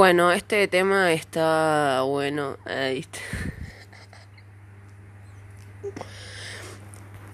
Bueno, 0.00 0.32
este 0.32 0.66
tema 0.66 1.12
está 1.12 2.00
bueno. 2.06 2.56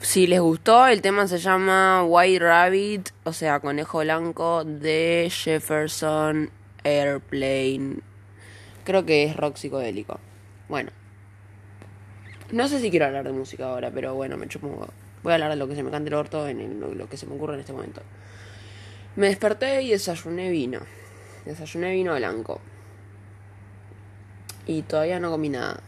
Si 0.01 0.27
les 0.27 0.41
gustó, 0.41 0.89
el 0.89 1.01
tema 1.01 1.29
se 1.29 1.39
llama 1.39 2.03
White 2.03 2.45
Rabbit, 2.45 3.11
o 3.23 3.33
sea, 3.33 3.61
conejo 3.61 4.01
blanco 4.01 4.65
de 4.65 5.31
Jefferson 5.31 6.51
Airplane. 6.83 8.01
Creo 8.83 9.07
que 9.07 9.23
es 9.23 9.37
rock 9.37 9.55
psicodélico. 9.59 10.19
Bueno. 10.69 10.91
No 12.51 12.67
sé 12.67 12.81
si 12.81 12.91
quiero 12.91 13.07
hablar 13.07 13.27
de 13.27 13.33
música 13.33 13.69
ahora, 13.69 13.93
pero 13.93 14.17
bueno, 14.17 14.37
me 14.37 14.49
chupo 14.49 14.89
Voy 15.23 15.31
a 15.31 15.35
hablar 15.35 15.51
de 15.51 15.57
lo 15.57 15.69
que 15.69 15.77
se 15.77 15.85
me 15.85 15.93
cante 15.93 16.09
el 16.09 16.15
orto 16.15 16.49
en 16.49 16.81
lo 16.81 17.09
que 17.09 17.17
se 17.17 17.27
me 17.27 17.37
ocurre 17.37 17.55
en 17.55 17.61
este 17.61 17.73
momento. 17.73 18.03
Me 19.15 19.29
desperté 19.29 19.83
y 19.83 19.91
desayuné 19.91 20.51
vino. 20.51 20.81
Desayuné 21.47 21.93
vino 21.93 22.15
blanco. 22.17 22.61
Y 24.67 24.83
todavía 24.83 25.21
no 25.21 25.31
comí 25.31 25.49
nada. 25.49 25.81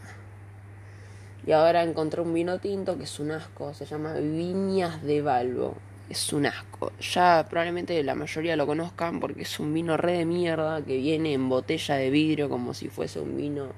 Y 1.45 1.51
ahora 1.51 1.83
encontré 1.83 2.21
un 2.21 2.33
vino 2.33 2.59
tinto 2.59 2.97
que 2.97 3.03
es 3.03 3.19
un 3.19 3.31
asco. 3.31 3.73
Se 3.73 3.85
llama 3.85 4.13
Viñas 4.13 5.03
de 5.03 5.21
Balbo. 5.21 5.75
Es 6.09 6.31
un 6.31 6.45
asco. 6.45 6.93
Ya 6.99 7.45
probablemente 7.49 8.01
la 8.03 8.15
mayoría 8.15 8.55
lo 8.55 8.65
conozcan 8.65 9.19
porque 9.19 9.41
es 9.41 9.59
un 9.59 9.73
vino 9.73 9.97
re 9.97 10.13
de 10.13 10.25
mierda 10.25 10.81
que 10.81 10.97
viene 10.97 11.33
en 11.33 11.49
botella 11.49 11.95
de 11.95 12.09
vidrio 12.09 12.49
como 12.49 12.73
si 12.73 12.87
fuese 12.87 13.19
un 13.19 13.35
vino 13.35 13.73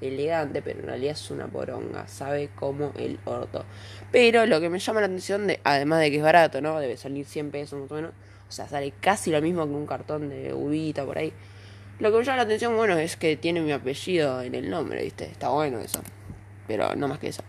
elegante, 0.00 0.62
pero 0.62 0.80
en 0.80 0.86
realidad 0.86 1.12
es 1.12 1.30
una 1.30 1.46
poronga, 1.46 2.06
sabe 2.08 2.50
como 2.54 2.92
el 2.96 3.18
orto. 3.24 3.64
Pero 4.10 4.46
lo 4.46 4.60
que 4.60 4.68
me 4.68 4.78
llama 4.78 5.00
la 5.00 5.06
atención, 5.06 5.46
de, 5.46 5.60
además 5.64 6.00
de 6.00 6.10
que 6.10 6.16
es 6.18 6.22
barato, 6.22 6.60
¿no? 6.60 6.78
Debe 6.80 6.96
salir 6.96 7.24
100 7.26 7.50
pesos 7.50 7.80
más 7.80 7.90
o 7.90 7.94
menos, 7.94 8.12
o 8.48 8.52
sea, 8.52 8.68
sale 8.68 8.92
casi 9.00 9.30
lo 9.30 9.40
mismo 9.42 9.66
que 9.66 9.72
un 9.72 9.86
cartón 9.86 10.28
de 10.28 10.54
uvita 10.54 11.04
por 11.04 11.18
ahí. 11.18 11.32
Lo 11.98 12.10
que 12.12 12.18
me 12.18 12.24
llama 12.24 12.36
la 12.36 12.42
atención, 12.42 12.76
bueno, 12.76 12.96
es 12.98 13.16
que 13.16 13.36
tiene 13.36 13.60
mi 13.60 13.72
apellido 13.72 14.42
en 14.42 14.54
el 14.54 14.68
nombre, 14.68 15.02
¿viste? 15.02 15.24
Está 15.24 15.48
bueno 15.48 15.78
eso. 15.78 16.02
Pero 16.66 16.94
no 16.94 17.08
más 17.08 17.18
que 17.18 17.28
eso. 17.28 17.42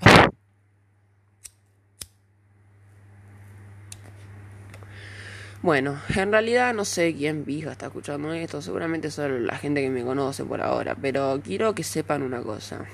Bueno, 5.61 5.99
en 6.15 6.31
realidad 6.31 6.73
no 6.73 6.85
sé 6.85 7.13
quién 7.15 7.43
pija 7.43 7.71
está 7.71 7.87
escuchando 7.87 8.31
esto, 8.31 8.61
seguramente 8.61 9.11
solo 9.11 9.39
la 9.39 9.57
gente 9.57 9.81
que 9.81 9.89
me 9.89 10.03
conoce 10.03 10.45
por 10.45 10.61
ahora, 10.61 10.95
pero 10.95 11.41
quiero 11.43 11.75
que 11.75 11.83
sepan 11.83 12.21
una 12.21 12.41
cosa. 12.41 12.85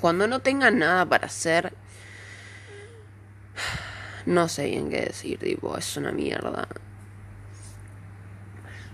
Cuando 0.00 0.28
no 0.28 0.40
tengan 0.40 0.78
nada 0.78 1.04
para 1.06 1.26
hacer, 1.26 1.72
no 4.26 4.46
sé 4.48 4.66
bien 4.66 4.88
qué 4.88 5.00
decir, 5.00 5.38
tipo, 5.38 5.76
es 5.76 5.96
una 5.96 6.12
mierda. 6.12 6.68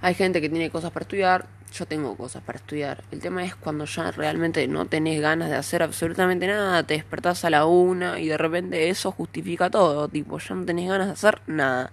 Hay 0.03 0.15
gente 0.15 0.41
que 0.41 0.49
tiene 0.49 0.71
cosas 0.71 0.91
para 0.93 1.05
estudiar, 1.05 1.47
yo 1.73 1.87
tengo 1.87 2.17
cosas 2.17 2.43
para 2.43 2.59
estudiar. 2.59 3.03
El 3.11 3.21
tema 3.21 3.45
es 3.45 3.55
cuando 3.55 3.85
ya 3.85 4.11
realmente 4.11 4.67
no 4.69 4.87
tenés 4.87 5.21
ganas 5.21 5.51
de 5.51 5.57
hacer 5.57 5.83
absolutamente 5.83 6.47
nada, 6.47 6.83
te 6.83 6.95
despertás 6.95 7.45
a 7.45 7.51
la 7.51 7.67
una 7.67 8.19
y 8.21 8.29
de 8.29 8.39
repente 8.39 8.89
eso 8.89 9.11
justifica 9.13 9.71
todo, 9.71 10.09
tipo, 10.09 10.39
ya 10.39 10.55
no 10.55 10.65
tenés 10.65 10.89
ganas 10.89 11.07
de 11.09 11.13
hacer 11.15 11.41
nada. 11.47 11.91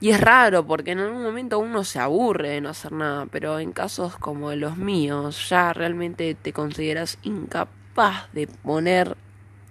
Y 0.00 0.10
es 0.10 0.20
raro 0.20 0.64
porque 0.64 0.92
en 0.92 1.00
algún 1.00 1.22
momento 1.22 1.58
uno 1.58 1.82
se 1.82 1.98
aburre 1.98 2.50
de 2.50 2.60
no 2.60 2.68
hacer 2.68 2.92
nada, 2.92 3.26
pero 3.26 3.58
en 3.58 3.72
casos 3.72 4.16
como 4.16 4.52
los 4.52 4.76
míos 4.76 5.48
ya 5.48 5.72
realmente 5.72 6.36
te 6.36 6.52
consideras 6.52 7.18
incapaz 7.22 8.32
de 8.32 8.46
poner 8.46 9.16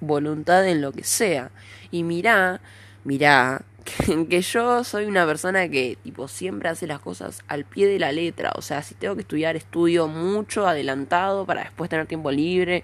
voluntad 0.02 0.68
en 0.68 0.82
lo 0.82 0.92
que 0.92 1.06
sea. 1.06 1.52
Y 1.92 2.04
mirá, 2.04 2.60
mirá, 3.06 3.62
que, 3.88 4.42
yo 4.42 4.84
soy 4.84 5.06
una 5.06 5.26
persona 5.26 5.70
que 5.70 5.98
tipo 6.04 6.28
siempre 6.28 6.70
hace 6.70 6.88
las 6.88 7.00
cosas 7.00 7.42
al 7.48 7.66
pie 7.66 7.88
de 7.88 8.00
la 8.00 8.12
letra, 8.12 8.52
o 8.56 8.62
sea, 8.62 8.84
si 8.84 8.96
tengo 8.96 9.16
que 9.16 9.22
estudiar, 9.22 9.56
estudio 9.56 10.08
mucho 10.08 10.68
adelantado 10.68 11.46
para 11.46 11.64
después 11.64 11.90
tener 11.90 12.06
tiempo 12.08 12.32
libre 12.32 12.84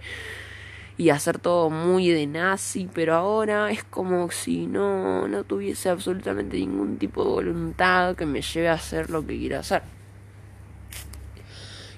y 0.97 1.09
hacer 1.09 1.39
todo 1.39 1.69
muy 1.69 2.09
de 2.09 2.27
nazi, 2.27 2.87
pero 2.93 3.15
ahora 3.15 3.71
es 3.71 3.83
como 3.83 4.29
si 4.31 4.67
no, 4.67 5.27
no 5.27 5.43
tuviese 5.43 5.89
absolutamente 5.89 6.57
ningún 6.57 6.97
tipo 6.97 7.23
de 7.23 7.29
voluntad 7.29 8.15
que 8.15 8.25
me 8.25 8.41
lleve 8.41 8.69
a 8.69 8.73
hacer 8.73 9.09
lo 9.09 9.25
que 9.25 9.37
quiero 9.37 9.59
hacer. 9.59 9.81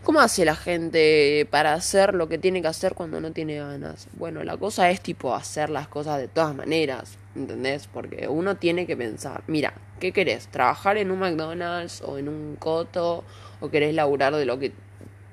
¿Cómo 0.04 0.20
hace 0.20 0.46
la 0.46 0.56
gente 0.56 1.48
para 1.50 1.74
hacer 1.74 2.14
lo 2.14 2.30
que 2.30 2.38
tiene 2.38 2.62
que 2.62 2.68
hacer 2.68 2.94
cuando 2.94 3.20
no 3.20 3.32
tiene 3.32 3.58
ganas? 3.58 4.08
Bueno, 4.14 4.44
la 4.44 4.56
cosa 4.56 4.90
es 4.92 5.02
tipo 5.02 5.34
hacer 5.34 5.72
las 5.72 5.88
cosas 5.88 6.20
de 6.20 6.28
todas 6.28 6.56
maneras, 6.56 7.18
¿entendés? 7.36 7.88
Porque 7.88 8.28
uno 8.28 8.56
tiene 8.56 8.86
que 8.86 8.98
pensar, 8.98 9.44
mira, 9.48 9.74
¿qué 10.00 10.12
querés? 10.12 10.48
¿Trabajar 10.48 10.98
en 10.98 11.12
un 11.12 11.20
McDonald's 11.20 12.02
o 12.02 12.18
en 12.18 12.30
un 12.30 12.56
coto? 12.58 13.24
¿O 13.60 13.70
querés 13.70 13.94
laburar 13.94 14.36
de 14.36 14.46
lo 14.46 14.60
que 14.60 14.72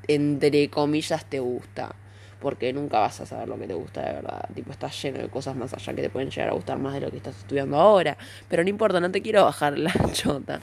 entre 0.09 0.69
comillas 0.69 1.25
te 1.25 1.41
gusta? 1.41 1.95
Porque 2.41 2.73
nunca 2.73 2.99
vas 2.99 3.21
a 3.21 3.27
saber 3.27 3.49
lo 3.49 3.59
que 3.59 3.69
te 3.69 3.75
gusta 3.75 4.03
de 4.03 4.15
verdad. 4.15 4.49
Tipo, 4.55 4.73
estás 4.73 5.01
lleno 5.01 5.19
de 5.19 5.29
cosas 5.29 5.55
más 5.55 5.73
allá 5.75 5.95
que 5.95 6.03
te 6.03 6.11
pueden 6.11 6.31
llegar 6.31 6.49
a 6.49 6.53
gustar 6.53 6.79
más 6.79 6.95
de 6.95 7.01
lo 7.01 7.11
que 7.11 7.19
estás 7.19 7.39
estudiando 7.39 7.79
ahora. 7.79 8.17
Pero 8.49 8.65
no 8.65 8.69
importa, 8.69 8.99
no 8.99 9.11
te 9.13 9.23
quiero 9.23 9.45
bajar 9.45 9.79
la 9.79 9.93
chota. 10.13 10.61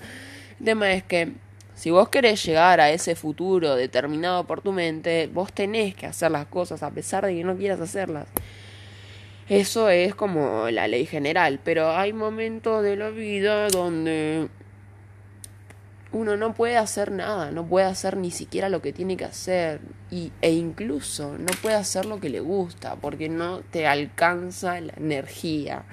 El 0.60 0.66
tema 0.66 0.92
es 0.92 1.04
que 1.04 1.32
si 1.80 1.92
vos 1.92 2.10
querés 2.10 2.44
llegar 2.44 2.82
a 2.82 2.92
ese 2.92 3.16
futuro 3.16 3.76
determinado 3.78 4.44
por 4.46 4.60
tu 4.62 4.74
mente, 4.74 5.30
vos 5.34 5.54
tenés 5.54 5.96
que 5.96 6.08
hacer 6.08 6.30
las 6.30 6.46
cosas 6.48 6.84
a 6.84 6.92
pesar 6.92 7.26
de 7.26 7.34
que 7.34 7.46
no 7.46 7.56
quieras 7.56 7.80
hacerlas. 7.80 8.28
Eso 9.50 9.90
es 9.90 10.14
como 10.14 10.70
la 10.70 10.88
ley 10.88 11.08
general, 11.08 11.60
pero 11.64 11.90
hay 11.92 12.14
momentos 12.14 12.84
de 12.84 12.96
la 12.96 13.10
vida 13.10 13.68
donde 13.70 14.48
uno 16.12 16.38
no 16.38 16.54
puede 16.54 16.78
hacer 16.78 17.12
nada, 17.12 17.50
no 17.50 17.66
puede 17.66 17.88
hacer 17.88 18.16
ni 18.16 18.30
siquiera 18.30 18.70
lo 18.70 18.84
que 18.84 18.94
tiene 18.94 19.18
que 19.18 19.26
hacer 19.26 19.82
y, 20.12 20.32
e 20.42 20.52
incluso 20.52 21.36
no 21.40 21.52
puede 21.64 21.76
hacer 21.76 22.06
lo 22.06 22.20
que 22.20 22.30
le 22.30 22.42
gusta 22.42 22.96
porque 22.96 23.28
no 23.28 23.62
te 23.62 23.88
alcanza 23.88 24.80
la 24.82 24.94
energía 24.98 25.84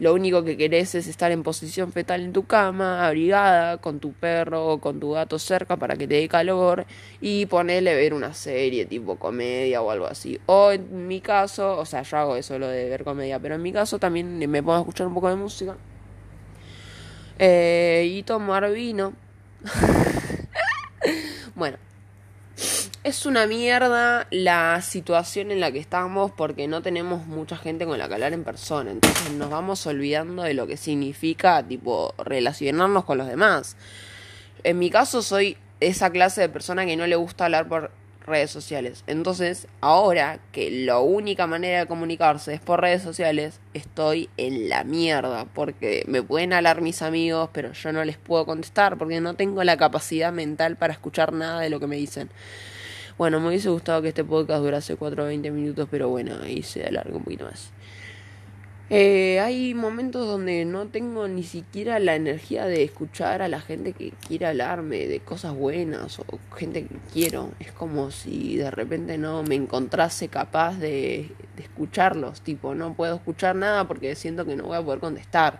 lo 0.00 0.14
único 0.14 0.44
que 0.44 0.56
querés 0.56 0.94
es 0.94 1.08
estar 1.08 1.32
en 1.32 1.42
posición 1.42 1.92
fetal 1.92 2.22
en 2.22 2.32
tu 2.32 2.44
cama, 2.46 3.06
abrigada, 3.06 3.78
con 3.78 3.98
tu 3.98 4.12
perro 4.12 4.66
o 4.66 4.80
con 4.80 5.00
tu 5.00 5.12
gato 5.12 5.38
cerca 5.38 5.76
para 5.76 5.96
que 5.96 6.06
te 6.06 6.14
dé 6.14 6.28
calor 6.28 6.86
y 7.20 7.46
ponerle 7.46 7.94
ver 7.94 8.14
una 8.14 8.32
serie 8.34 8.86
tipo 8.86 9.16
comedia 9.16 9.82
o 9.82 9.90
algo 9.90 10.06
así. 10.06 10.38
O 10.46 10.70
en 10.70 11.08
mi 11.08 11.20
caso, 11.20 11.78
o 11.78 11.84
sea, 11.84 12.02
yo 12.02 12.16
hago 12.16 12.36
eso 12.36 12.58
lo 12.58 12.68
de 12.68 12.88
ver 12.88 13.04
comedia, 13.04 13.38
pero 13.40 13.56
en 13.56 13.62
mi 13.62 13.72
caso 13.72 13.98
también 13.98 14.38
me 14.38 14.62
puedo 14.62 14.78
escuchar 14.78 15.06
un 15.08 15.14
poco 15.14 15.28
de 15.28 15.36
música. 15.36 15.76
Eh, 17.38 18.08
y 18.08 18.22
tomar 18.22 18.70
vino. 18.72 19.12
bueno, 21.54 21.76
es 23.08 23.24
una 23.24 23.46
mierda 23.46 24.26
la 24.30 24.82
situación 24.82 25.50
en 25.50 25.60
la 25.60 25.72
que 25.72 25.78
estamos 25.78 26.30
porque 26.30 26.68
no 26.68 26.82
tenemos 26.82 27.26
mucha 27.26 27.56
gente 27.56 27.86
con 27.86 27.98
la 27.98 28.06
que 28.06 28.14
hablar 28.14 28.34
en 28.34 28.44
persona. 28.44 28.90
Entonces 28.90 29.32
nos 29.32 29.48
vamos 29.48 29.86
olvidando 29.86 30.42
de 30.42 30.52
lo 30.52 30.66
que 30.66 30.76
significa, 30.76 31.62
tipo, 31.66 32.14
relacionarnos 32.18 33.06
con 33.06 33.16
los 33.16 33.26
demás. 33.26 33.78
En 34.62 34.78
mi 34.78 34.90
caso 34.90 35.22
soy 35.22 35.56
esa 35.80 36.10
clase 36.10 36.42
de 36.42 36.48
persona 36.50 36.84
que 36.84 36.96
no 36.98 37.06
le 37.06 37.16
gusta 37.16 37.46
hablar 37.46 37.66
por 37.66 37.92
redes 38.26 38.50
sociales. 38.50 39.04
Entonces, 39.06 39.68
ahora 39.80 40.38
que 40.52 40.70
la 40.70 40.98
única 40.98 41.46
manera 41.46 41.78
de 41.78 41.86
comunicarse 41.86 42.52
es 42.52 42.60
por 42.60 42.82
redes 42.82 43.02
sociales, 43.02 43.58
estoy 43.72 44.28
en 44.36 44.68
la 44.68 44.84
mierda. 44.84 45.46
Porque 45.46 46.04
me 46.06 46.22
pueden 46.22 46.52
hablar 46.52 46.82
mis 46.82 47.00
amigos, 47.00 47.48
pero 47.54 47.72
yo 47.72 47.90
no 47.90 48.04
les 48.04 48.18
puedo 48.18 48.44
contestar 48.44 48.98
porque 48.98 49.22
no 49.22 49.32
tengo 49.32 49.64
la 49.64 49.78
capacidad 49.78 50.30
mental 50.30 50.76
para 50.76 50.92
escuchar 50.92 51.32
nada 51.32 51.60
de 51.60 51.70
lo 51.70 51.80
que 51.80 51.86
me 51.86 51.96
dicen. 51.96 52.28
Bueno, 53.18 53.40
me 53.40 53.48
hubiese 53.48 53.68
gustado 53.68 54.00
que 54.00 54.10
este 54.10 54.22
podcast 54.22 54.62
durase 54.62 54.94
4 54.94 55.24
o 55.24 55.26
20 55.26 55.50
minutos, 55.50 55.88
pero 55.90 56.08
bueno, 56.08 56.36
ahí 56.40 56.62
se 56.62 56.84
alarga 56.84 57.16
un 57.16 57.24
poquito 57.24 57.46
más. 57.46 57.72
Eh, 58.90 59.40
hay 59.40 59.74
momentos 59.74 60.24
donde 60.24 60.64
no 60.64 60.86
tengo 60.86 61.26
ni 61.26 61.42
siquiera 61.42 61.98
la 61.98 62.14
energía 62.14 62.66
de 62.66 62.84
escuchar 62.84 63.42
a 63.42 63.48
la 63.48 63.60
gente 63.60 63.92
que 63.92 64.12
quiere 64.28 64.46
hablarme 64.46 65.08
de 65.08 65.18
cosas 65.18 65.52
buenas 65.52 66.20
o 66.20 66.38
gente 66.56 66.86
que 66.86 66.96
quiero. 67.12 67.50
Es 67.58 67.72
como 67.72 68.12
si 68.12 68.56
de 68.56 68.70
repente 68.70 69.18
no 69.18 69.42
me 69.42 69.56
encontrase 69.56 70.28
capaz 70.28 70.78
de, 70.78 71.28
de 71.56 71.62
escucharlos. 71.64 72.40
Tipo, 72.42 72.76
no 72.76 72.94
puedo 72.94 73.16
escuchar 73.16 73.56
nada 73.56 73.88
porque 73.88 74.14
siento 74.14 74.46
que 74.46 74.54
no 74.54 74.62
voy 74.62 74.76
a 74.76 74.82
poder 74.82 75.00
contestar. 75.00 75.58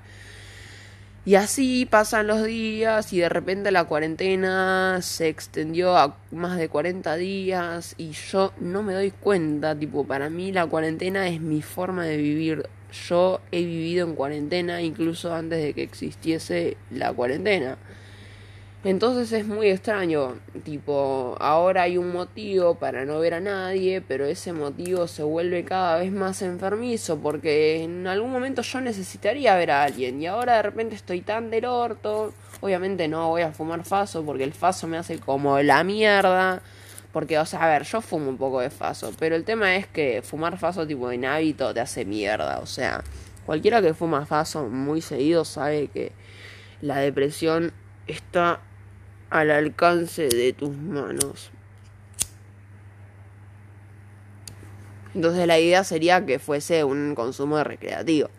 Y 1.25 1.35
así 1.35 1.85
pasan 1.85 2.27
los 2.27 2.43
días 2.45 3.13
y 3.13 3.19
de 3.19 3.29
repente 3.29 3.71
la 3.71 3.85
cuarentena 3.85 5.01
se 5.03 5.29
extendió 5.29 5.97
a 5.97 6.17
más 6.31 6.57
de 6.57 6.71
40 6.71 7.17
días 7.17 7.95
y 7.99 8.13
yo 8.13 8.53
no 8.61 8.83
me 8.83 8.95
doy 8.95 9.11
cuenta, 9.11 9.79
tipo, 9.79 10.07
para 10.07 10.31
mí 10.31 10.53
la 10.53 10.67
cuarentena 10.67 11.29
es 11.29 11.41
mi 11.41 11.61
forma 11.61 12.05
de 12.07 12.17
vivir. 12.17 12.69
Yo 13.09 13.41
he 13.53 13.63
vivido 13.63 14.07
en 14.09 14.15
cuarentena 14.15 14.81
incluso 14.81 15.35
antes 15.35 15.63
de 15.63 15.75
que 15.75 15.83
existiese 15.83 16.79
la 16.91 17.13
cuarentena. 17.13 17.77
Entonces 18.85 19.33
es 19.33 19.45
muy 19.45 19.69
extraño, 19.71 20.37
tipo, 20.65 21.37
ahora 21.41 21.83
hay 21.83 21.99
un 21.99 22.13
motivo 22.13 22.77
para 22.77 23.05
no 23.05 23.19
ver 23.19 23.35
a 23.35 23.41
nadie, 23.41 24.01
pero 24.01 24.25
ese 24.25 24.53
motivo 24.53 25.09
se 25.09 25.25
vuelve 25.25 25.65
cada 25.65 25.99
vez 25.99 26.13
más 26.13 26.43
enfermizo 26.43 27.19
porque 27.19 27.83
en 27.83 28.07
algún 28.07 28.31
momento 28.31 28.63
yo 28.63 28.81
necesitaría 28.81 29.57
ver 29.57 29.73
a 29.73 29.83
alguien 29.83 30.23
y 30.23 30.29
ahora 30.29 30.59
de 30.59 30.63
repente 30.63 30.95
estoy 30.95 31.23
tan 31.23 31.51
del 31.51 31.65
orto, 31.65 32.33
obviamente 32.61 33.09
no 33.09 33.29
voy 33.31 33.43
a 33.43 33.51
fumar 33.51 33.85
faso 33.85 34.25
porque 34.25 34.45
el 34.45 34.53
faso 34.53 34.87
me 34.87 34.97
hace 34.97 35.19
como 35.19 35.61
la 35.61 35.83
mierda, 35.83 36.63
Porque, 37.13 37.39
o 37.39 37.47
sea, 37.47 37.65
a 37.65 37.69
ver, 37.69 37.83
yo 37.85 38.01
fumo 38.01 38.29
un 38.29 38.37
poco 38.39 38.61
de 38.61 38.71
faso, 38.71 39.13
pero 39.19 39.35
el 39.35 39.45
tema 39.45 39.75
es 39.77 39.89
que 39.89 40.23
fumar 40.23 40.57
faso 40.59 40.87
tipo 40.87 41.11
en 41.11 41.25
hábito 41.25 41.75
te 41.75 41.81
hace 41.81 42.05
mierda. 42.05 42.61
O 42.61 42.67
sea, 42.67 43.03
cualquiera 43.47 43.83
que 43.83 43.95
fuma 43.95 44.27
faso 44.27 44.69
muy 44.69 45.01
seguido 45.01 45.45
sabe 45.45 45.89
que 45.89 46.13
la 46.81 46.99
depresión 46.99 47.73
está 48.07 48.61
al 49.31 49.51
alcance 49.51 50.29
de 50.29 50.53
tus 50.53 50.77
manos. 50.77 51.51
Entonces 55.15 55.47
la 55.47 55.59
idea 55.59 55.85
sería 55.85 56.25
que 56.25 56.39
fuese 56.39 56.85
un 56.85 57.15
consumo 57.15 57.63
recreativo. 57.65 58.31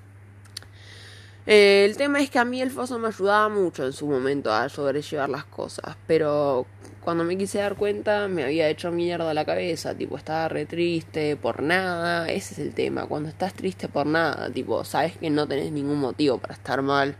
Eh, 1.45 1.85
el 1.85 1.97
tema 1.97 2.21
es 2.21 2.29
que 2.29 2.37
a 2.37 2.45
mí 2.45 2.61
el 2.61 2.69
faso 2.69 2.99
me 2.99 3.07
ayudaba 3.07 3.49
mucho 3.49 3.85
en 3.85 3.91
su 3.91 4.05
momento 4.05 4.53
a 4.53 4.69
sobrellevar 4.69 5.29
las 5.29 5.45
cosas, 5.45 5.97
pero 6.05 6.67
cuando 7.01 7.23
me 7.23 7.37
quise 7.37 7.57
dar 7.57 7.75
cuenta 7.75 8.27
me 8.27 8.43
había 8.43 8.69
hecho 8.69 8.91
mierda 8.91 9.33
la 9.33 9.45
cabeza, 9.45 9.95
tipo 9.95 10.15
estaba 10.15 10.47
re 10.47 10.67
triste 10.67 11.35
por 11.37 11.63
nada, 11.63 12.29
ese 12.29 12.53
es 12.53 12.59
el 12.59 12.75
tema, 12.75 13.07
cuando 13.07 13.29
estás 13.29 13.55
triste 13.55 13.87
por 13.87 14.05
nada, 14.05 14.51
tipo 14.51 14.83
sabes 14.83 15.17
que 15.17 15.31
no 15.31 15.47
tenés 15.47 15.71
ningún 15.71 15.99
motivo 15.99 16.37
para 16.37 16.53
estar 16.53 16.83
mal, 16.83 17.15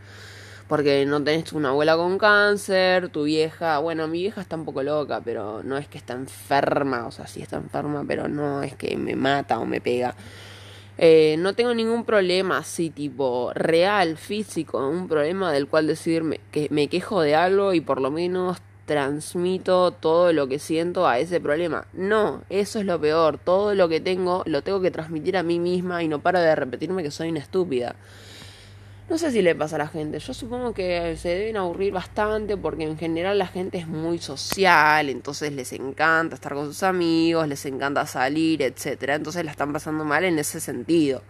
porque 0.70 1.04
no 1.04 1.20
tenés 1.20 1.52
una 1.52 1.70
abuela 1.70 1.96
con 1.96 2.16
cáncer, 2.16 3.08
tu 3.08 3.24
vieja, 3.24 3.80
bueno, 3.80 4.06
mi 4.06 4.20
vieja 4.20 4.40
está 4.40 4.54
un 4.54 4.64
poco 4.64 4.84
loca, 4.84 5.20
pero 5.20 5.64
no 5.64 5.76
es 5.76 5.88
que 5.88 5.98
está 5.98 6.12
enferma, 6.14 7.08
o 7.08 7.10
sea, 7.10 7.26
sí 7.26 7.42
está 7.42 7.56
enferma, 7.56 8.04
pero 8.06 8.28
no 8.28 8.62
es 8.62 8.76
que 8.76 8.96
me 8.96 9.16
mata 9.16 9.58
o 9.58 9.66
me 9.66 9.80
pega. 9.80 10.14
Eh, 10.96 11.34
no 11.40 11.54
tengo 11.54 11.74
ningún 11.74 12.04
problema 12.04 12.58
así, 12.58 12.88
tipo, 12.88 13.50
real, 13.52 14.16
físico, 14.16 14.88
un 14.88 15.08
problema 15.08 15.50
del 15.50 15.66
cual 15.66 15.88
decirme 15.88 16.38
que 16.52 16.68
me 16.70 16.86
quejo 16.86 17.20
de 17.20 17.34
algo 17.34 17.74
y 17.74 17.80
por 17.80 18.00
lo 18.00 18.12
menos 18.12 18.58
transmito 18.86 19.90
todo 19.90 20.32
lo 20.32 20.46
que 20.46 20.60
siento 20.60 21.08
a 21.08 21.18
ese 21.18 21.40
problema. 21.40 21.88
No, 21.94 22.42
eso 22.48 22.78
es 22.78 22.86
lo 22.86 23.00
peor. 23.00 23.38
Todo 23.38 23.74
lo 23.74 23.88
que 23.88 24.00
tengo 24.00 24.44
lo 24.46 24.62
tengo 24.62 24.80
que 24.80 24.92
transmitir 24.92 25.36
a 25.36 25.42
mí 25.42 25.58
misma 25.58 26.04
y 26.04 26.06
no 26.08 26.20
paro 26.20 26.38
de 26.38 26.54
repetirme 26.54 27.02
que 27.02 27.10
soy 27.10 27.30
una 27.30 27.40
estúpida. 27.40 27.96
No 29.10 29.18
sé 29.18 29.32
si 29.32 29.42
le 29.42 29.56
pasa 29.56 29.74
a 29.74 29.80
la 29.80 29.88
gente. 29.88 30.20
Yo 30.20 30.32
supongo 30.32 30.72
que 30.72 31.16
se 31.16 31.30
deben 31.30 31.56
aburrir 31.56 31.92
bastante 31.92 32.56
porque 32.56 32.84
en 32.84 32.96
general 32.96 33.38
la 33.38 33.48
gente 33.48 33.78
es 33.78 33.88
muy 33.88 34.18
social, 34.18 35.08
entonces 35.08 35.52
les 35.52 35.72
encanta 35.72 36.36
estar 36.36 36.54
con 36.54 36.66
sus 36.66 36.84
amigos, 36.84 37.48
les 37.48 37.66
encanta 37.66 38.06
salir, 38.06 38.62
etcétera. 38.62 39.16
Entonces 39.16 39.44
la 39.44 39.50
están 39.50 39.72
pasando 39.72 40.04
mal 40.04 40.22
en 40.22 40.38
ese 40.38 40.60
sentido. 40.60 41.24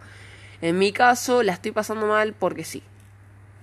En 0.61 0.77
mi 0.77 0.91
caso 0.91 1.41
la 1.41 1.53
estoy 1.53 1.71
pasando 1.71 2.05
mal 2.05 2.35
porque 2.37 2.63
sí. 2.63 2.83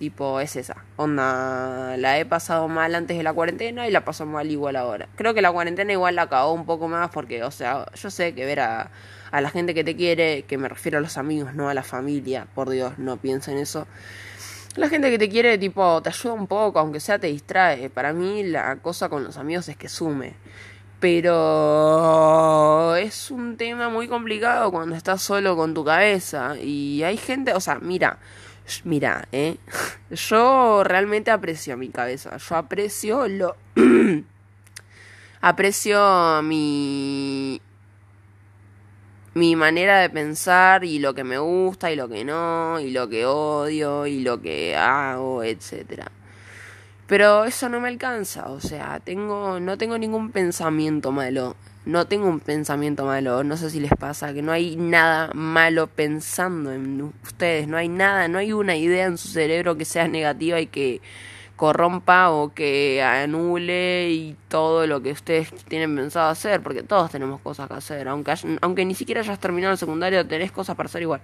Tipo, 0.00 0.40
es 0.40 0.56
esa. 0.56 0.84
Onda, 0.96 1.96
la 1.96 2.18
he 2.18 2.26
pasado 2.26 2.66
mal 2.66 2.96
antes 2.96 3.16
de 3.16 3.22
la 3.22 3.32
cuarentena 3.32 3.86
y 3.86 3.92
la 3.92 4.04
paso 4.04 4.26
mal 4.26 4.50
igual 4.50 4.74
ahora. 4.74 5.08
Creo 5.14 5.32
que 5.32 5.42
la 5.42 5.52
cuarentena 5.52 5.92
igual 5.92 6.16
la 6.16 6.22
acabó 6.22 6.52
un 6.54 6.66
poco 6.66 6.88
más 6.88 7.10
porque, 7.10 7.44
o 7.44 7.52
sea, 7.52 7.86
yo 7.94 8.10
sé 8.10 8.34
que 8.34 8.44
ver 8.44 8.60
a 8.60 8.90
a 9.30 9.40
la 9.40 9.50
gente 9.50 9.74
que 9.74 9.84
te 9.84 9.96
quiere, 9.96 10.42
que 10.42 10.58
me 10.58 10.68
refiero 10.68 10.98
a 10.98 11.00
los 11.00 11.16
amigos, 11.16 11.54
no 11.54 11.68
a 11.68 11.74
la 11.74 11.82
familia, 11.82 12.46
por 12.54 12.70
Dios, 12.70 12.98
no 12.98 13.16
piensen 13.16 13.58
eso. 13.58 13.86
La 14.76 14.88
gente 14.88 15.10
que 15.10 15.18
te 15.18 15.28
quiere, 15.28 15.58
tipo, 15.58 16.00
te 16.02 16.10
ayuda 16.10 16.34
un 16.34 16.46
poco, 16.46 16.78
aunque 16.78 17.00
sea 17.00 17.18
te 17.18 17.26
distrae. 17.26 17.90
Para 17.90 18.12
mí 18.12 18.44
la 18.44 18.76
cosa 18.76 19.08
con 19.08 19.24
los 19.24 19.36
amigos 19.36 19.68
es 19.68 19.76
que 19.76 19.88
sume. 19.88 20.34
Pero 21.00 22.94
es 22.96 23.30
un 23.30 23.56
tema 23.56 23.88
muy 23.88 24.08
complicado 24.08 24.70
cuando 24.70 24.94
estás 24.96 25.22
solo 25.22 25.56
con 25.56 25.74
tu 25.74 25.84
cabeza. 25.84 26.56
Y 26.60 27.02
hay 27.02 27.16
gente, 27.16 27.54
o 27.54 27.60
sea, 27.60 27.78
mira, 27.80 28.18
mira, 28.84 29.26
¿eh? 29.32 29.56
Yo 30.10 30.84
realmente 30.84 31.30
aprecio 31.30 31.76
mi 31.76 31.88
cabeza. 31.88 32.36
Yo 32.36 32.56
aprecio 32.56 33.26
lo... 33.28 33.56
aprecio 35.40 36.42
mi 36.42 37.60
mi 39.38 39.56
manera 39.56 40.00
de 40.00 40.10
pensar 40.10 40.84
y 40.84 40.98
lo 40.98 41.14
que 41.14 41.24
me 41.24 41.38
gusta 41.38 41.90
y 41.92 41.96
lo 41.96 42.08
que 42.08 42.24
no, 42.24 42.80
y 42.80 42.90
lo 42.90 43.08
que 43.08 43.24
odio 43.26 44.06
y 44.06 44.20
lo 44.20 44.40
que 44.40 44.76
hago, 44.76 45.42
etcétera. 45.44 46.10
Pero 47.06 47.44
eso 47.44 47.68
no 47.68 47.80
me 47.80 47.88
alcanza, 47.88 48.50
o 48.50 48.60
sea, 48.60 49.00
tengo 49.00 49.60
no 49.60 49.78
tengo 49.78 49.96
ningún 49.98 50.30
pensamiento 50.30 51.12
malo. 51.12 51.56
No 51.86 52.06
tengo 52.06 52.28
un 52.28 52.40
pensamiento 52.40 53.06
malo, 53.06 53.42
no 53.44 53.56
sé 53.56 53.70
si 53.70 53.80
les 53.80 53.92
pasa 53.92 54.34
que 54.34 54.42
no 54.42 54.52
hay 54.52 54.76
nada 54.76 55.30
malo 55.32 55.86
pensando 55.86 56.70
en 56.70 57.00
ustedes, 57.24 57.66
no 57.66 57.78
hay 57.78 57.88
nada, 57.88 58.28
no 58.28 58.36
hay 58.36 58.52
una 58.52 58.76
idea 58.76 59.06
en 59.06 59.16
su 59.16 59.28
cerebro 59.28 59.78
que 59.78 59.86
sea 59.86 60.06
negativa 60.06 60.60
y 60.60 60.66
que 60.66 61.00
corrompa 61.58 62.30
o 62.30 62.54
que 62.54 63.02
anule 63.02 64.10
y 64.10 64.36
todo 64.48 64.86
lo 64.86 65.02
que 65.02 65.10
ustedes 65.10 65.52
tienen 65.66 65.94
pensado 65.94 66.30
hacer, 66.30 66.62
porque 66.62 66.84
todos 66.84 67.10
tenemos 67.10 67.40
cosas 67.40 67.68
que 67.68 67.74
hacer, 67.74 68.08
aunque, 68.08 68.32
aunque 68.62 68.84
ni 68.86 68.94
siquiera 68.94 69.20
hayas 69.20 69.40
terminado 69.40 69.72
el 69.72 69.78
secundario, 69.78 70.26
tenés 70.26 70.52
cosas 70.52 70.76
para 70.76 70.86
hacer 70.86 71.02
igual. 71.02 71.20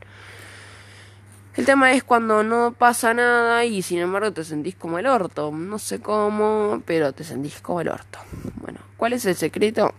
El 1.55 1.65
tema 1.65 1.93
es 1.93 2.03
cuando 2.03 2.43
no 2.43 2.75
pasa 2.77 3.15
nada 3.15 3.65
y 3.65 3.81
sin 3.83 4.01
embargo 4.01 4.33
te 4.33 4.43
sentís 4.43 4.75
como 4.75 4.99
el 4.99 5.07
orto. 5.07 5.53
No 5.53 5.79
sé 5.79 6.01
cómo, 6.01 6.83
pero 6.85 7.13
te 7.13 7.23
sentís 7.23 7.61
como 7.61 7.81
el 7.81 7.89
orto. 7.89 8.19
Bueno, 8.57 8.81
¿cuál 8.97 9.13
es 9.13 9.25
el 9.27 9.37
secreto? 9.37 9.95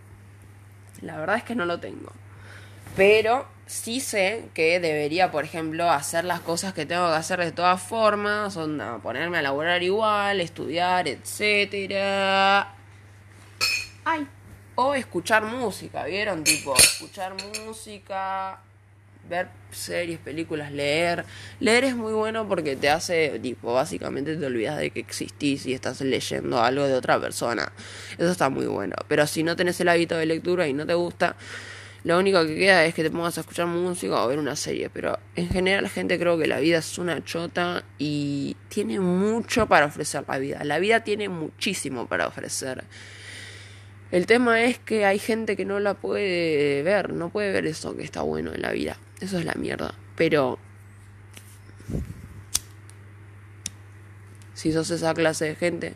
La 1.01 1.17
verdad 1.17 1.37
es 1.37 1.43
que 1.43 1.55
no 1.55 1.65
lo 1.65 1.79
tengo. 1.79 2.11
Pero 2.95 3.45
sí 3.65 3.99
sé 3.99 4.45
que 4.53 4.79
debería, 4.79 5.31
por 5.31 5.43
ejemplo, 5.43 5.89
hacer 5.91 6.23
las 6.23 6.39
cosas 6.39 6.73
que 6.73 6.85
tengo 6.85 7.07
que 7.09 7.15
hacer 7.15 7.39
de 7.39 7.51
todas 7.51 7.81
formas, 7.81 8.55
onda, 8.55 8.99
ponerme 8.99 9.39
a 9.39 9.41
laburar 9.41 9.83
igual, 9.83 10.39
estudiar, 10.39 11.07
etcétera. 11.07 12.73
Ay. 14.05 14.27
O 14.75 14.93
escuchar 14.93 15.43
música, 15.43 16.03
¿vieron? 16.03 16.43
Tipo, 16.43 16.75
escuchar 16.75 17.33
música, 17.65 18.59
ver 19.29 19.47
series, 19.71 20.19
películas, 20.19 20.71
leer. 20.71 21.25
Leer 21.61 21.85
es 21.85 21.95
muy 21.95 22.11
bueno 22.11 22.47
porque 22.47 22.75
te 22.75 22.89
hace, 22.89 23.39
tipo, 23.39 23.73
básicamente 23.73 24.35
te 24.35 24.45
olvidas 24.45 24.77
de 24.77 24.91
que 24.91 24.99
existís 24.99 25.65
y 25.65 25.73
estás 25.73 26.01
leyendo 26.01 26.61
algo 26.61 26.87
de 26.87 26.93
otra 26.93 27.19
persona. 27.19 27.71
Eso 28.17 28.29
está 28.29 28.49
muy 28.49 28.65
bueno. 28.65 28.95
Pero 29.07 29.25
si 29.27 29.43
no 29.43 29.55
tenés 29.55 29.79
el 29.79 29.87
hábito 29.87 30.17
de 30.17 30.25
lectura 30.25 30.67
y 30.67 30.73
no 30.73 30.85
te 30.85 30.93
gusta, 30.93 31.37
lo 32.05 32.19
único 32.19 32.45
que 32.45 32.55
queda 32.55 32.85
es 32.85 32.93
que 32.93 33.01
te 33.01 33.09
pongas 33.09 33.35
a 33.39 33.41
escuchar 33.41 33.65
música 33.65 34.23
o 34.23 34.27
ver 34.27 34.37
una 34.37 34.55
serie. 34.55 34.91
Pero 34.91 35.17
en 35.35 35.49
general 35.49 35.81
la 35.81 35.89
gente 35.89 36.19
creo 36.19 36.37
que 36.37 36.45
la 36.45 36.59
vida 36.59 36.77
es 36.77 36.99
una 36.99 37.23
chota 37.23 37.83
y 37.97 38.55
tiene 38.69 38.99
mucho 38.99 39.65
para 39.65 39.87
ofrecer 39.87 40.23
la 40.27 40.37
vida. 40.37 40.63
La 40.63 40.77
vida 40.77 41.03
tiene 41.03 41.29
muchísimo 41.29 42.05
para 42.05 42.27
ofrecer. 42.27 42.83
El 44.11 44.27
tema 44.27 44.63
es 44.63 44.77
que 44.77 45.03
hay 45.03 45.17
gente 45.17 45.55
que 45.55 45.65
no 45.65 45.79
la 45.79 45.95
puede 45.95 46.83
ver, 46.83 47.11
no 47.11 47.29
puede 47.29 47.51
ver 47.51 47.65
eso 47.65 47.97
que 47.97 48.03
está 48.03 48.21
bueno 48.21 48.53
en 48.53 48.61
la 48.61 48.71
vida. 48.71 48.99
Eso 49.19 49.39
es 49.39 49.45
la 49.45 49.55
mierda. 49.55 49.95
Pero 50.15 50.59
si 54.53 54.73
sos 54.73 54.91
esa 54.91 55.15
clase 55.15 55.45
de 55.45 55.55
gente 55.55 55.93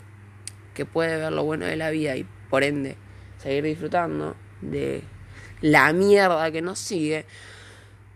que 0.74 0.86
puede 0.86 1.18
ver 1.18 1.32
lo 1.32 1.44
bueno 1.44 1.68
de 1.68 1.76
la 1.76 1.92
vida 1.92 2.16
y 2.16 2.26
por 2.50 2.64
ende 2.64 2.98
seguir 3.38 3.64
disfrutando 3.64 4.36
de 4.62 5.04
la 5.62 5.92
mierda 5.94 6.52
que 6.52 6.62
nos 6.62 6.80
sigue, 6.80 7.26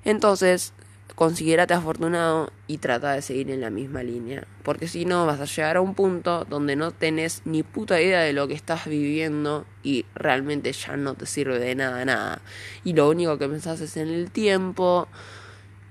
entonces 0.06 0.74
considérate 1.16 1.74
afortunado 1.74 2.52
y 2.68 2.80
trata 2.80 3.14
de 3.14 3.22
seguir 3.22 3.52
en 3.52 3.62
la 3.62 3.70
misma 3.70 4.04
línea. 4.04 4.48
Porque 4.64 4.88
si 4.88 5.06
no, 5.06 5.26
vas 5.26 5.40
a 5.40 5.46
llegar 5.46 5.78
a 5.78 5.82
un 5.82 5.94
punto 5.94 6.46
donde 6.50 6.76
no 6.76 6.92
tenés 6.92 7.42
ni 7.46 7.64
puta 7.64 8.02
idea 8.02 8.22
de 8.22 8.34
lo 8.34 8.48
que 8.48 8.54
estás 8.54 8.86
viviendo 8.86 9.66
y 9.84 10.06
realmente 10.16 10.72
ya 10.74 10.98
no 10.98 11.14
te 11.14 11.26
sirve 11.26 11.60
de 11.60 11.76
nada, 11.76 12.04
nada. 12.06 12.42
Y 12.84 12.94
lo 12.94 13.10
único 13.10 13.38
que 13.38 13.48
pensás 13.48 13.82
es 13.82 13.98
en 13.98 14.10
el 14.10 14.32
tiempo 14.32 15.08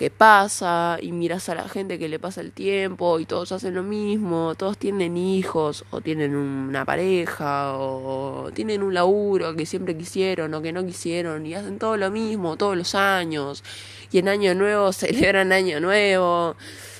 que 0.02 0.10
pasa 0.10 0.98
y 1.00 1.12
miras 1.12 1.48
a 1.48 1.54
la 1.54 1.68
gente 1.68 1.96
que 1.96 2.08
le 2.08 2.18
pasa 2.18 2.40
el 2.40 2.50
tiempo 2.50 3.20
y 3.20 3.24
todos 3.24 3.52
hacen 3.52 3.76
lo 3.76 3.84
mismo, 3.84 4.56
todos 4.56 4.76
tienen 4.76 5.16
hijos 5.16 5.84
o 5.92 6.00
tienen 6.00 6.34
una 6.34 6.84
pareja 6.84 7.74
o 7.76 8.50
tienen 8.52 8.82
un 8.82 8.94
laburo 8.94 9.54
que 9.54 9.64
siempre 9.64 9.96
quisieron 9.96 10.52
o 10.54 10.60
que 10.60 10.72
no 10.72 10.84
quisieron 10.84 11.46
y 11.46 11.54
hacen 11.54 11.78
todo 11.78 11.96
lo 11.96 12.10
mismo 12.10 12.56
todos 12.56 12.76
los 12.76 12.96
años 12.96 13.62
y 14.10 14.18
en 14.18 14.26
año 14.26 14.56
nuevo 14.56 14.92
celebran 15.02 15.52
año 15.52 15.78
nuevo 15.78 16.56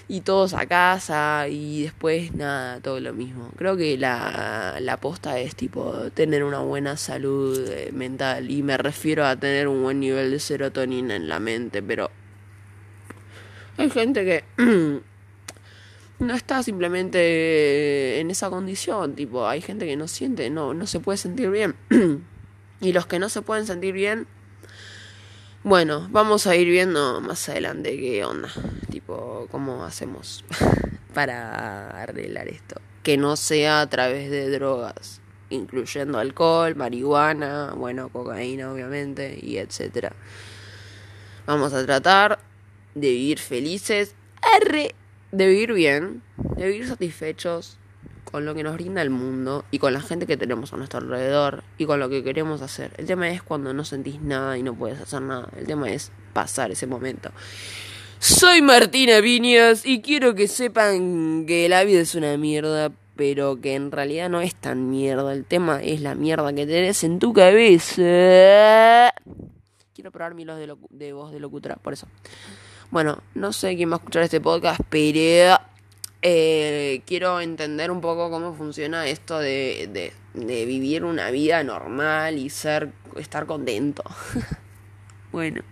y 0.07 0.21
todos 0.21 0.55
a 0.55 0.67
casa 0.67 1.49
y 1.49 1.83
después 1.83 2.33
nada, 2.37 2.79
todo 2.81 3.01
lo 3.01 3.13
mismo. 3.15 3.51
Creo 3.57 3.77
que 3.77 3.99
la, 3.99 4.77
la 4.81 4.97
posta 4.99 5.41
es 5.41 5.57
tipo 5.57 5.93
tener 6.15 6.45
una 6.45 6.61
buena 6.61 6.97
salud 6.97 7.69
eh, 7.69 7.91
mental 7.93 8.49
y 8.49 8.63
me 8.63 8.77
refiero 8.77 9.27
a 9.27 9.35
tener 9.35 9.67
un 9.67 9.83
buen 9.83 9.99
nivel 9.99 10.31
de 10.31 10.39
serotonina 10.39 11.17
en 11.17 11.29
la 11.29 11.41
mente, 11.41 11.83
pero 11.83 12.11
hay 13.77 13.91
gente 13.91 14.25
que 14.25 14.45
no 16.19 16.35
está 16.35 16.63
simplemente 16.63 18.21
en 18.21 18.31
esa 18.31 18.51
condición, 18.51 19.15
tipo, 19.15 19.47
hay 19.47 19.61
gente 19.61 19.87
que 19.87 19.97
no 19.97 20.09
siente, 20.09 20.51
no, 20.51 20.75
no 20.75 20.87
se 20.87 21.01
puede 21.01 21.19
sentir 21.19 21.51
bien. 21.51 21.75
y 22.81 22.93
los 22.93 23.07
que 23.07 23.19
no 23.19 23.29
se 23.29 23.43
pueden 23.43 23.67
sentir 23.67 23.95
bien, 23.95 24.27
bueno, 25.65 26.09
vamos 26.11 26.47
a 26.47 26.57
ir 26.57 26.69
viendo 26.69 27.21
más 27.21 27.49
adelante 27.49 27.97
qué 27.99 28.25
onda, 28.25 28.49
tipo, 28.91 29.47
cómo 29.51 29.85
hacemos 29.85 30.45
para 31.15 32.03
arreglar 32.03 32.49
esto. 32.49 32.81
Que 33.03 33.17
no 33.17 33.37
sea 33.37 33.81
a 33.81 33.89
través 33.89 34.31
de 34.31 34.49
drogas 34.51 35.23
incluyendo 35.53 36.19
alcohol, 36.19 36.75
marihuana, 36.75 37.75
bueno, 37.77 38.09
cocaína 38.09 38.73
obviamente, 38.73 39.39
y 39.41 39.59
etcétera. 39.59 40.13
Vamos 41.47 41.73
a 41.73 41.85
tratar 41.85 42.39
de 42.95 43.11
vivir 43.11 43.39
felices, 43.39 44.15
de 45.31 45.47
vivir 45.47 45.73
bien, 45.73 46.23
de 46.57 46.67
vivir 46.67 46.87
satisfechos 46.87 47.79
con 48.25 48.45
lo 48.47 48.55
que 48.55 48.63
nos 48.63 48.75
brinda 48.75 49.03
el 49.03 49.11
mundo 49.11 49.65
y 49.71 49.79
con 49.79 49.93
la 49.93 50.01
gente 50.01 50.27
que 50.27 50.37
tenemos 50.37 50.73
a 50.73 50.77
nuestro 50.77 51.01
alrededor 51.01 51.63
y 51.77 51.87
con 51.87 52.01
lo 52.01 52.09
que 52.09 52.25
queremos 52.25 52.63
hacer. 52.63 52.93
El 52.97 53.07
tema 53.07 53.29
es 53.31 53.43
cuando 53.43 53.75
no 53.75 53.85
sentís 53.85 54.21
nada 54.21 54.57
y 54.57 54.63
no 54.63 54.75
puedes 54.75 55.01
hacer 55.01 55.21
nada. 55.23 55.49
El 55.57 55.67
tema 55.67 55.91
es 55.91 56.11
pasar 56.33 56.71
ese 56.71 56.87
momento. 56.87 57.31
Soy 58.19 58.63
Martina 58.63 59.21
Viñas 59.21 59.85
y 59.85 60.01
quiero 60.01 60.35
que 60.35 60.49
sepan 60.49 61.45
que 61.45 61.69
la 61.69 61.85
vida 61.85 62.01
es 62.01 62.15
una 62.15 62.37
mierda, 62.37 62.93
pero 63.17 63.61
que 63.61 63.75
en 63.75 63.91
realidad 63.91 64.31
no 64.31 64.41
es 64.41 64.55
tan 64.55 64.89
mierda. 64.89 65.33
El 65.33 65.45
tema 65.45 65.83
es 65.83 66.01
la 66.01 66.15
mierda 66.15 66.53
que 66.55 66.67
tenés 66.67 67.05
en 67.05 67.19
tu 67.19 67.33
cabeza. 67.33 69.13
Quiero 69.93 70.11
probar 70.11 70.35
mi 70.35 70.45
voz 70.45 70.57
de, 70.57 70.75
de 70.91 71.13
voz 71.13 71.33
de 71.33 71.41
locutora, 71.41 71.77
por 71.77 71.93
eso. 71.93 72.07
Bueno, 72.93 73.23
no 73.35 73.55
sé 73.55 73.75
quién 73.75 73.91
va 73.91 73.95
a 73.95 73.97
escuchar 73.97 74.23
este 74.23 74.39
podcast, 74.39 74.79
pero 74.91 75.59
eh, 76.21 77.01
quiero 77.07 77.41
entender 77.41 77.91
un 77.91 78.03
poco 78.03 78.31
cómo 78.31 78.53
funciona 78.53 79.07
esto 79.07 79.39
de, 79.39 80.13
de, 80.35 80.67
vivir 80.67 81.03
una 81.03 81.31
vida 81.31 81.65
normal 81.65 82.37
y 82.37 82.51
ser 82.51 82.93
estar 83.17 83.47
contento. 83.47 84.05
bueno. 85.33 85.63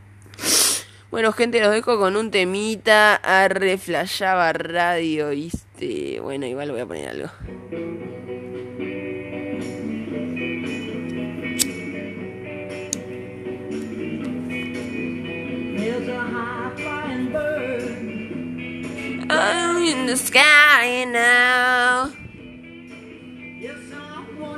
Bueno, 1.10 1.32
gente, 1.32 1.60
los 1.60 1.72
dejo 1.72 1.98
con 1.98 2.16
un 2.16 2.30
temita. 2.30 3.16
A 3.16 3.48
reflashaba 3.48 4.54
radio, 4.54 5.28
¿viste? 5.28 6.20
Bueno, 6.20 6.46
igual 6.46 6.70
voy 6.70 6.80
a 6.80 6.86
poner 6.86 7.10
algo. 7.10 7.30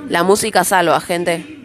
La 0.09 0.23
música 0.23 0.65
salva, 0.65 1.01
gente. 1.01 1.62